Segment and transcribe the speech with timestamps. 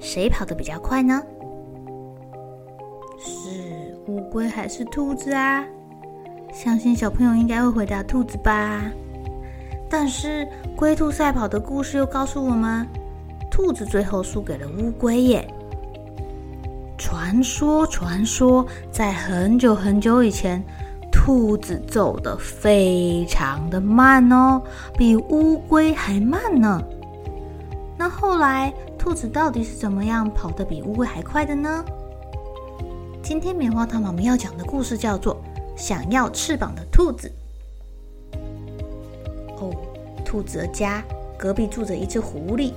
[0.00, 1.22] 谁跑得比较快呢？
[3.18, 5.64] 是乌龟还是兔子啊？
[6.52, 8.82] 相信小朋友应该会回答兔子吧。
[9.90, 12.86] 但是龟兔赛跑的故事又告诉我们，
[13.50, 15.46] 兔子最后输给了乌龟耶。
[16.96, 20.62] 传说，传说，在很久很久以前，
[21.10, 24.60] 兔子走得非常的慢哦，
[24.96, 26.82] 比乌龟还慢呢。
[27.96, 28.72] 那后来，
[29.08, 31.82] 兔子到底是怎么样跑得比乌龟还快的呢？
[33.22, 35.34] 今天棉花糖妈妈要讲的故事叫做
[35.78, 37.32] 《想要翅膀的兔子》。
[39.56, 39.74] 哦，
[40.26, 41.02] 兔子的家
[41.38, 42.74] 隔壁住着一只狐狸，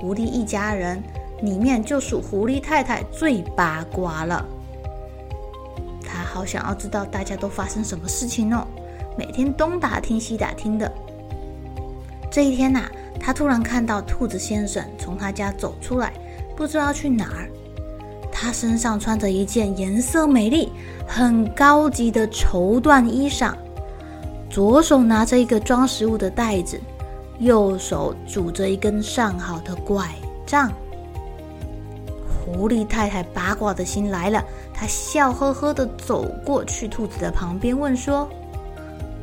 [0.00, 1.02] 狐狸一家人
[1.42, 4.42] 里面就属狐狸太太最八卦了。
[6.06, 8.66] 她好想要知道大家都发生什么事情哦，
[9.14, 10.90] 每天东打听西打听的。
[12.30, 12.90] 这一天呐、
[13.24, 16.12] 他突然看到兔子先生从他家走出来，
[16.54, 17.48] 不知道去哪儿。
[18.30, 20.70] 他身上穿着一件颜色美丽、
[21.08, 23.54] 很高级的绸缎衣裳，
[24.50, 26.78] 左手拿着一个装食物的袋子，
[27.38, 30.06] 右手拄着一根上好的拐
[30.44, 30.70] 杖。
[32.44, 38.28] 狐狸太太八卦的心来了，她笑呵呵地走过去兔子的旁边，问说：“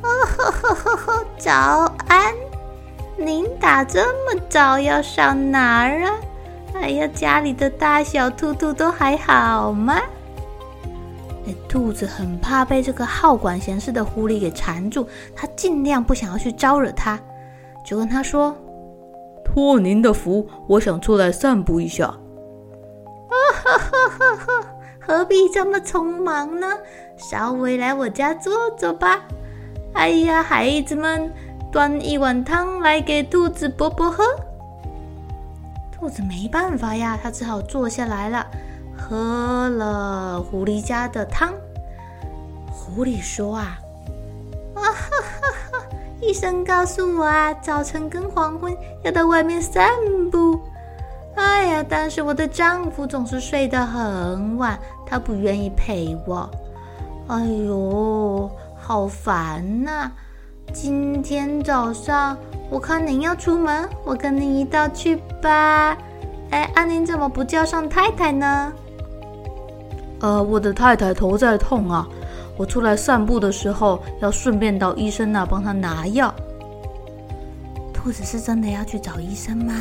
[0.00, 1.52] 哦呵呵呵呵，早
[2.08, 2.34] 安。”
[3.22, 6.12] 您打这么早要上哪儿啊？
[6.72, 10.00] 哎呀，家里的大小兔兔都还好吗？
[11.44, 17.20] 那兔子很怕被这个好管闲事的狐狸给缠住，它尽量不想要去招惹它，
[17.84, 18.56] 就跟他说
[19.44, 22.06] ：“托您的福，我想出来散步一下。”
[23.28, 24.66] 啊哈哈哈哈！
[24.98, 26.66] 何必这么匆忙呢？
[27.18, 29.20] 稍微来我家坐坐吧。
[29.92, 31.30] 哎呀，孩子们。
[31.70, 34.24] 端一碗汤来给兔子伯伯喝。
[35.92, 38.46] 兔子没办法呀，它只好坐下来了，
[38.96, 41.52] 喝了狐狸家的汤。
[42.66, 43.78] 狐狸说：“啊，
[44.74, 45.84] 啊哈哈哈！
[46.20, 49.90] 医生告诉我啊，早晨跟黄昏要到外面散
[50.32, 50.58] 步。
[51.36, 54.76] 哎呀，但是我的丈夫总是睡得很晚，
[55.06, 56.50] 他不愿意陪我。
[57.28, 60.10] 哎呦，好烦呐！”
[60.72, 62.36] 今天早上，
[62.70, 65.96] 我看您要出门，我跟您一道去吧。
[66.50, 68.72] 哎，阿、啊、您怎么不叫上太太呢？
[70.20, 72.06] 呃，我的太太头在痛啊，
[72.56, 76.32] 我出来散步的时候要顺便到医生那帮她拿药。
[77.92, 79.74] 兔子是真的要去找医生吗？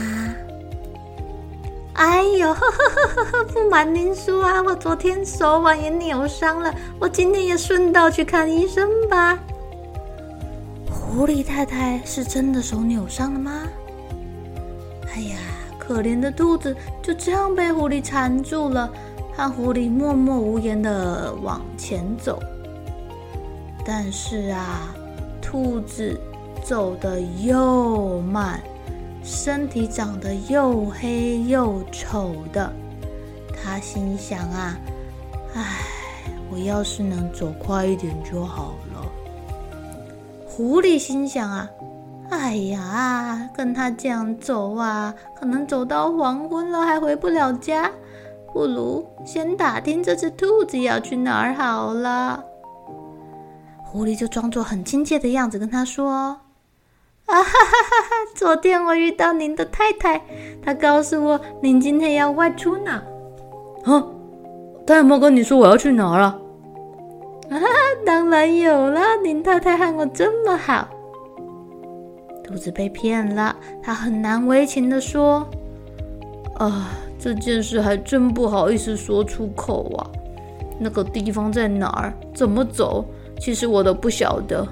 [1.94, 9.38] 哎呦，呵呵呵呵，不瞒您说啊，我昨天手腕也扭伤了，我今天也顺道去看医生吧。
[11.10, 13.64] 狐狸太太是真的手扭伤了吗？
[15.12, 15.38] 哎呀，
[15.80, 18.90] 可怜的兔子就这样被狐狸缠住了，
[19.36, 22.40] 和狐狸默默无言的往前走。
[23.84, 24.94] 但是啊，
[25.42, 26.18] 兔子
[26.64, 28.62] 走得又慢，
[29.24, 32.72] 身体长得又黑又丑的。
[33.62, 34.78] 他心想啊，
[35.56, 35.64] 唉，
[36.52, 38.89] 我要是能走快一点就好了。
[40.60, 41.70] 狐狸心想啊，
[42.32, 47.90] 哎呀，跟他这样走啊，可能走到黄昏了还回不了家，
[48.52, 52.44] 不如先打听这只兔子要去哪儿好了。
[53.86, 56.44] 狐狸就装作很亲切的样子跟他说：“啊
[57.28, 58.16] 哈哈哈哈！
[58.36, 60.22] 昨天我遇到您的太太，
[60.62, 63.02] 她告诉我您今天要外出呢。
[63.86, 64.04] 啊，
[64.86, 66.38] 她有没有跟你说我要去哪儿啊？”
[67.50, 67.58] 啊，
[68.06, 69.02] 当然有了！
[69.24, 70.88] 林太太和我这么好，
[72.44, 73.56] 兔子被骗了。
[73.82, 75.48] 他很难为情地说
[76.58, 80.08] ：“啊，这件事还真不好意思说出口啊。
[80.80, 82.14] 那个地方在哪儿？
[82.34, 83.04] 怎么走？
[83.40, 84.68] 其实我都不晓得，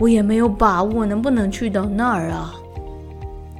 [0.00, 2.54] 我也没有把握能不能去到那儿啊。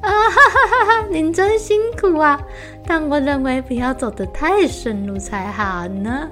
[0.03, 1.07] 啊哈哈哈哈！
[1.11, 2.41] 您真辛苦啊，
[2.87, 6.29] 但我认为不要走得太深入才好呢。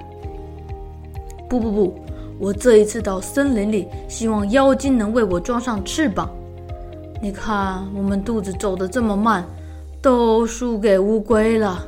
[1.49, 1.93] 不不不，
[2.39, 6.29] 我这一次到森林里，希望妖精能为我装上翅膀。
[7.21, 9.43] 你看，我们肚子走得这么慢，
[10.01, 11.85] 都输给乌龟了。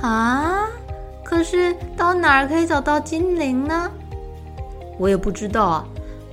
[0.00, 0.68] 啊？
[1.24, 3.90] 可是到哪儿可以找到精灵呢？
[4.96, 5.84] 我也不知道啊。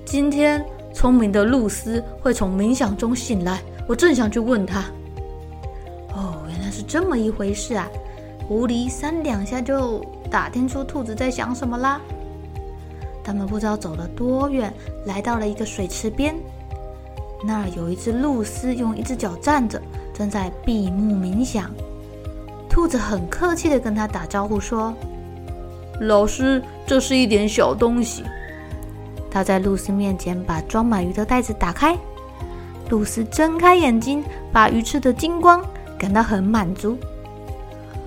[0.05, 0.63] 今天
[0.93, 4.81] 聪明的露丝会从冥想中醒来，我正想去问她。
[6.13, 7.89] 哦，原来是这么一回事啊！
[8.47, 11.99] 狐狸三两下就打听出兔子在想什么啦。
[13.23, 14.73] 他们不知道走了多远，
[15.05, 16.35] 来到了一个水池边。
[17.45, 19.81] 那儿有一只露丝，用一只脚站着，
[20.13, 21.71] 正在闭目冥想。
[22.69, 24.93] 兔子很客气地跟他打招呼说
[26.01, 28.23] ：“老师，这是一点小东西。”
[29.29, 31.97] 他在露丝面前把装满鱼的袋子打开，
[32.89, 35.61] 露丝睁开眼睛，把鱼吃的精光，
[35.97, 36.97] 感到很满足。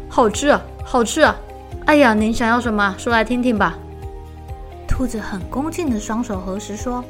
[0.08, 1.36] 好吃啊，好吃啊！
[1.84, 2.94] 哎呀，您想要什么？
[2.96, 3.76] 说来听听吧。
[4.96, 7.04] 兔子很恭敬的双手合十说：“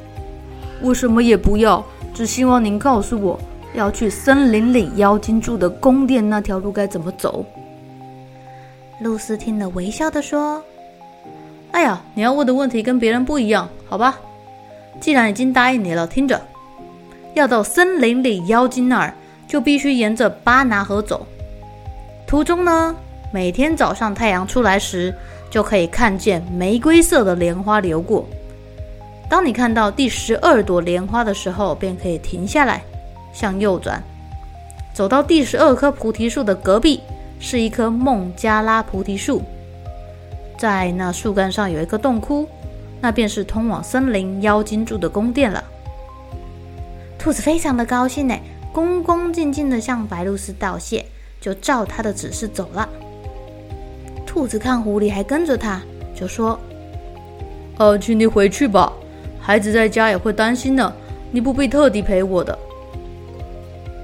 [0.83, 1.81] 我什么也不要，
[2.13, 3.39] 只希望您告诉我，
[3.75, 7.45] 要去森林里妖精住的宫殿那条路该怎么走。”
[8.99, 10.61] 露丝听了，微笑的说。
[11.71, 14.19] 哎呀，你要问的问题跟别人不一样，好吧？
[14.99, 16.41] 既然已经答应你了，听着，
[17.35, 19.13] 要到森林里妖精那儿，
[19.47, 21.25] 就必须沿着巴拿河走。
[22.27, 22.93] 途中呢，
[23.31, 25.15] 每天早上太阳出来时，
[25.49, 28.27] 就可以看见玫瑰色的莲花流过。
[29.29, 32.81] 当你看到第十二朵莲花的时候，便可以停下来，
[33.33, 34.01] 向右转，
[34.93, 37.01] 走到第十二棵菩提树的隔壁，
[37.39, 39.41] 是一棵孟加拉菩提树。
[40.57, 42.47] 在那树干上有一个洞窟，
[43.01, 45.63] 那便是通往森林妖精住的宫殿了。
[47.19, 48.35] 兔子非常的高兴呢，
[48.71, 51.05] 恭恭敬敬的向白露丝道谢，
[51.41, 52.87] 就照他的指示走了。
[54.37, 55.81] 兔子看狐狸还跟着他，
[56.13, 56.59] 就说
[57.79, 58.93] ：“呃，请你回去吧，
[59.39, 60.93] 孩子在家也会担心呢，
[61.31, 62.55] 你不必特地陪我的。”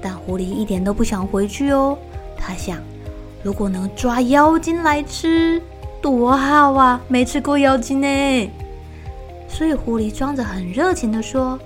[0.02, 1.96] 但狐狸一点都不想回去哦，
[2.36, 2.78] 他想，
[3.44, 5.62] 如果能抓妖精来吃。
[6.02, 7.00] 多好啊！
[7.06, 8.50] 没吃过妖精呢，
[9.48, 11.56] 所以狐狸装着很热情的说：“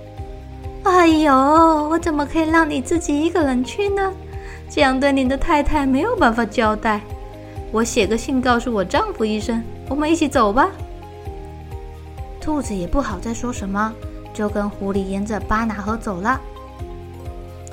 [0.85, 4.13] 哎呦，我怎么可以让你自己一个人去呢？
[4.69, 7.01] 这样对你的太太没有办法交代。
[7.71, 10.71] 我写个信告诉我丈夫一声，我们一起走吧。”
[12.41, 13.93] 兔子也不好再说什么，
[14.33, 16.39] 就跟狐狸沿着巴拿河走了。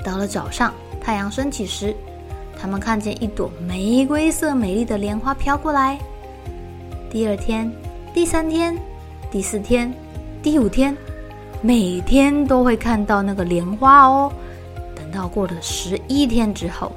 [0.03, 1.95] 到了早上，太阳升起时，
[2.59, 5.97] 他们看见一朵玫瑰色美丽的莲花飘过来。
[7.09, 7.71] 第二天、
[8.13, 8.77] 第三天、
[9.31, 9.91] 第四天、
[10.43, 10.95] 第五天，
[11.61, 14.31] 每天都会看到那个莲花哦。
[14.95, 16.91] 等到过了十一天之后，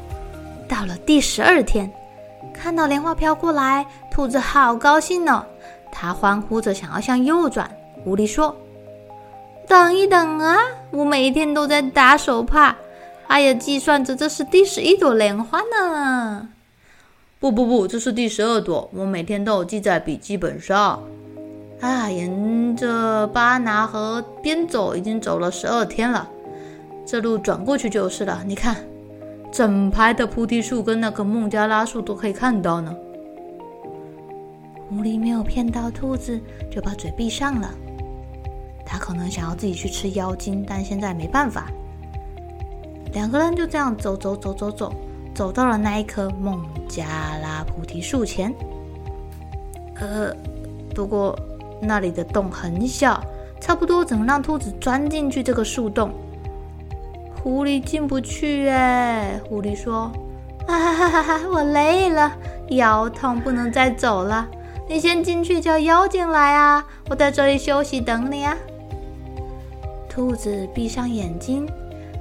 [0.69, 1.91] 到了第十二天，
[2.53, 5.45] 看到莲花飘过来，兔子好高兴呢、
[5.91, 7.71] 它欢呼着想要向右转。
[8.05, 8.57] 狐狸说
[9.69, 10.59] ：“等一等啊，
[10.91, 12.75] 我每天都在打手帕，
[13.27, 16.49] 还有计算着这是第十一朵莲花呢。”
[17.41, 21.03] 不不不，这是第十二朵，我每天都有记在笔记本上。
[21.81, 26.29] 啊，沿着巴拿河边走，已经走了十二天了。
[27.07, 28.43] 这路转过去就是了。
[28.45, 28.77] 你看，
[29.51, 32.95] 整排的菩提树跟那棵孟加拉树都可以看到呢。
[34.89, 36.41] 狐狸没有骗到兔子，
[36.71, 37.73] 就把嘴闭上了。
[38.85, 41.71] 他可能想要自己去吃妖精，但现在没办法。
[43.13, 44.93] 两个人就这样走走走走走。
[45.33, 47.07] 走到了那一棵孟加
[47.41, 48.53] 拉菩提树前，
[49.95, 50.35] 呃，
[50.93, 51.39] 不过
[51.81, 53.23] 那里的洞很小，
[53.61, 56.11] 差不多只能让兔子钻进去这个树洞。
[57.43, 60.13] 狐狸进不去哎，狐狸说
[60.69, 62.33] ：“啊哈哈哈，我累了，
[62.69, 64.47] 腰痛，不能再走了。
[64.89, 68.57] 你先进去叫妖精来啊，我在这里休息等你啊。”
[70.09, 71.67] 兔子闭上眼睛，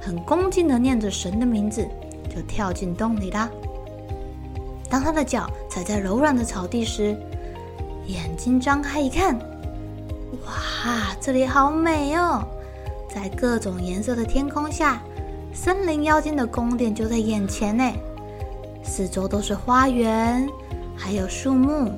[0.00, 1.86] 很恭敬的念着神的名字。
[2.32, 3.50] 就跳进洞里啦。
[4.88, 7.16] 当他的脚踩在柔软的草地时，
[8.06, 9.36] 眼睛张开一看，
[10.46, 12.40] 哇，这里好美哦！
[13.12, 15.02] 在各种颜色的天空下，
[15.52, 17.84] 森林妖精的宫殿就在眼前呢。
[18.82, 20.48] 四周都是花园，
[20.96, 21.92] 还有树木，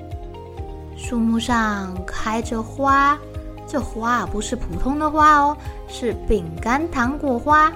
[0.97, 3.19] 树木上开着花，
[3.67, 5.57] 这花不是普通的花哦，
[5.89, 7.73] 是饼干糖果花，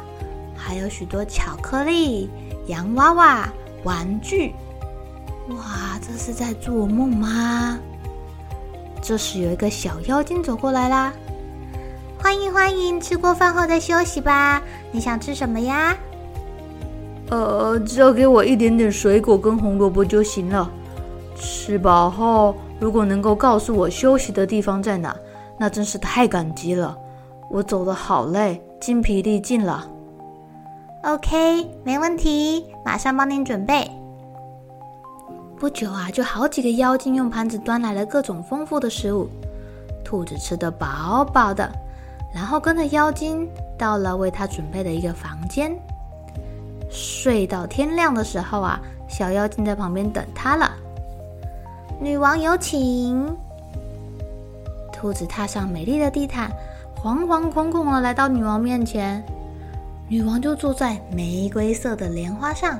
[0.56, 2.28] 还有许多巧克力。
[2.66, 3.48] 洋娃娃、
[3.84, 4.52] 玩具，
[5.50, 7.78] 哇，这是在做梦吗？
[9.00, 11.12] 这时有一个小妖精走过来啦！
[12.18, 14.62] 欢迎欢迎，吃过饭后再休息吧。
[14.90, 15.96] 你想吃什么呀？
[17.30, 20.70] 呃，只要给我一点点水果跟红萝卜就行了。
[21.34, 25.14] 吃饱后，如果能够告诉我休息的地方在哪，
[25.58, 26.96] 那真是太感激了。
[27.50, 29.86] 我走的好累，筋疲力尽了。
[31.02, 33.88] OK，没问题，马上帮您准备。
[35.58, 39.28] 不久啊，就好几个妖精用盘子端来了各种丰富的食物，
[40.04, 41.70] 兔子吃得饱饱的，
[42.36, 45.74] 然后跟着妖精到了为他准备的一个房间，
[46.90, 48.78] 睡到天亮的时候啊，
[49.08, 50.70] 小妖精在旁边等他了。
[51.98, 53.34] 女王有请。
[54.92, 56.50] 兔子踏上美丽的地毯，
[57.02, 59.24] 惶惶恐恐的来到女王面前。
[60.06, 62.78] 女王就坐在玫瑰色的莲花上。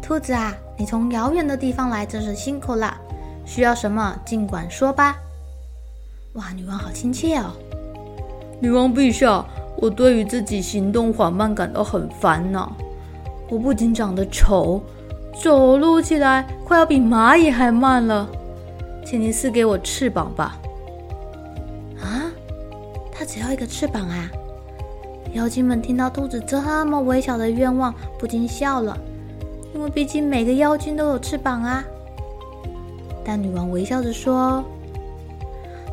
[0.00, 2.96] 兔子啊，你从遥远的地方来，真是辛苦了。
[3.44, 5.16] 需要什么，尽管说吧。
[6.32, 7.52] 哇，女王好亲切哦！
[8.60, 9.44] 女王陛下，
[9.76, 12.72] 我对于自己行动缓慢感到很烦恼。
[13.48, 14.80] 我不仅长得丑，
[15.42, 18.28] 走路起来快要比蚂蚁还慢了。
[19.04, 20.58] 请您赐给我翅膀吧。
[22.00, 22.30] 啊，
[23.10, 24.30] 他只要一个翅膀啊！
[25.32, 28.96] 妖精们听到兔子这么微小的愿望，不禁笑了，
[29.74, 31.82] 因为毕竟每个妖精都有翅膀啊。
[33.24, 34.64] 但女王微笑着说：“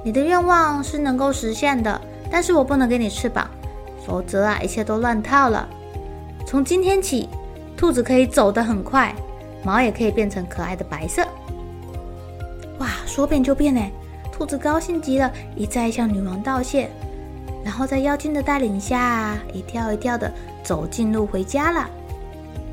[0.04, 3.50] 你的愿望是能够实现的，但是我不能给你翅膀，
[4.06, 5.68] 否则啊，一切都乱套了。
[6.46, 7.30] 从今天起，
[7.76, 9.14] 兔子可以走得很快，
[9.64, 11.26] 毛也可以变成可爱的白色。”
[12.80, 13.82] 哇，说变就变呢！
[14.32, 16.90] 兔子高兴极了，一再向女王道谢。
[17.66, 20.32] 然后在妖精的带领下，一跳一跳的
[20.64, 21.90] 走近路回家了。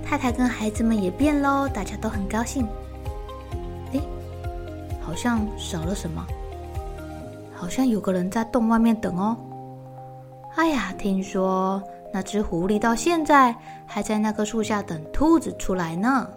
[0.05, 2.69] 太太跟孩子们也变喽，大家都很高兴。
[3.93, 4.01] 诶，
[5.01, 6.25] 好像少了什么，
[7.55, 9.35] 好像有个人在洞外面等哦。
[10.57, 11.83] 哎呀，听说
[12.13, 13.55] 那只狐狸到现在
[13.87, 16.29] 还在那棵树下等兔子出来呢。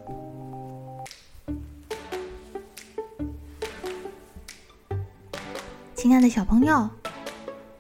[5.96, 6.90] 亲爱的小朋友。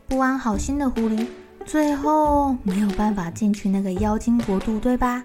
[0.09, 1.27] 不安好心的狐狸，
[1.65, 5.21] 最后没有办法进去那个妖精国度，对吧？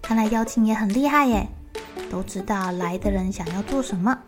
[0.00, 1.46] 看来妖精也很厉害耶，
[2.10, 4.18] 都知道来的人想要做什么，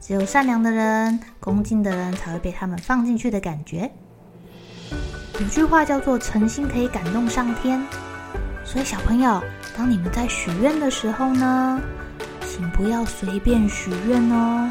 [0.00, 3.90] 只有善良的人、恭敬的人才会被他们放进去的感觉。
[5.42, 7.84] 有句话叫做“诚心可以感动上天”，
[8.64, 9.42] 所以小朋友，
[9.76, 11.80] 当你们在许愿的时候呢，
[12.46, 14.70] 请不要随便许愿哦，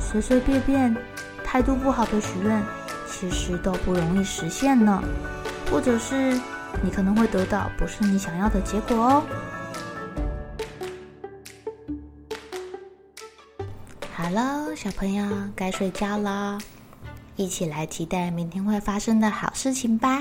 [0.00, 0.96] 随随便便、
[1.44, 2.60] 态度不好的许愿。
[3.06, 5.00] 其实都不容易实现呢，
[5.70, 6.32] 或者是
[6.82, 9.22] 你可能会得到不是你想要的结果哦。
[14.12, 15.24] 好了，小朋友
[15.54, 16.58] 该睡觉了，
[17.40, 20.18] 一起来期待明天会发生的好事情吧。